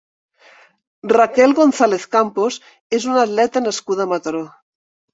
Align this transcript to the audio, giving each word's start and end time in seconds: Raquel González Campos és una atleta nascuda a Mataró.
Raquel 1.11 1.53
González 1.59 2.09
Campos 2.17 2.59
és 3.01 3.09
una 3.13 3.23
atleta 3.29 3.67
nascuda 3.71 4.09
a 4.11 4.15
Mataró. 4.17 4.47